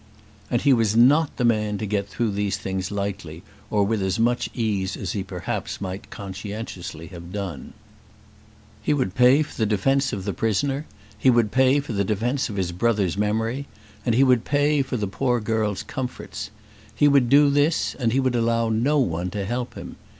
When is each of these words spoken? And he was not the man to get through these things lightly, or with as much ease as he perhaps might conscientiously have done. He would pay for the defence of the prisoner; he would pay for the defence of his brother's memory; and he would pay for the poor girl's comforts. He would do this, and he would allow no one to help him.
And 0.49 0.63
he 0.63 0.73
was 0.73 0.95
not 0.95 1.37
the 1.37 1.45
man 1.45 1.77
to 1.77 1.85
get 1.85 2.07
through 2.09 2.31
these 2.31 2.57
things 2.57 2.89
lightly, 2.89 3.43
or 3.69 3.83
with 3.83 4.01
as 4.01 4.17
much 4.17 4.49
ease 4.55 4.97
as 4.97 5.11
he 5.11 5.21
perhaps 5.23 5.79
might 5.79 6.09
conscientiously 6.09 7.05
have 7.09 7.31
done. 7.31 7.73
He 8.81 8.95
would 8.95 9.13
pay 9.13 9.43
for 9.43 9.55
the 9.55 9.67
defence 9.67 10.11
of 10.11 10.23
the 10.25 10.33
prisoner; 10.33 10.87
he 11.19 11.29
would 11.29 11.51
pay 11.51 11.79
for 11.79 11.93
the 11.93 12.03
defence 12.03 12.49
of 12.49 12.55
his 12.55 12.71
brother's 12.71 13.15
memory; 13.15 13.67
and 14.03 14.15
he 14.15 14.23
would 14.23 14.43
pay 14.43 14.81
for 14.81 14.97
the 14.97 15.05
poor 15.05 15.39
girl's 15.39 15.83
comforts. 15.83 16.49
He 16.95 17.07
would 17.07 17.29
do 17.29 17.51
this, 17.51 17.93
and 17.93 18.11
he 18.11 18.19
would 18.19 18.33
allow 18.35 18.69
no 18.69 18.97
one 18.97 19.29
to 19.29 19.45
help 19.45 19.75
him. 19.75 19.97